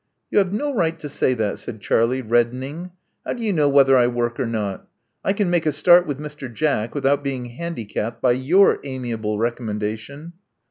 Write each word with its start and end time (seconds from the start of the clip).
'*You 0.31 0.39
have 0.39 0.51
no 0.51 0.73
right 0.73 0.97
to 0.97 1.07
say 1.07 1.35
that," 1.35 1.59
said 1.59 1.79
Charlie, 1.79 2.23
reddening. 2.23 2.89
*'How 3.23 3.33
do 3.33 3.43
you 3.43 3.53
know 3.53 3.69
whether 3.69 3.95
I 3.95 4.07
work 4.07 4.39
or 4.39 4.47
not? 4.47 4.87
I 5.23 5.31
can 5.31 5.51
make 5.51 5.67
a 5.67 5.71
start 5.71 6.07
with 6.07 6.17
Mr. 6.17 6.51
Jack 6.51 6.95
without 6.95 7.23
being 7.23 7.45
handicapped 7.45 8.19
by 8.19 8.31
your 8.31 8.79
amiable 8.83 9.37
recommendation." 9.37 10.33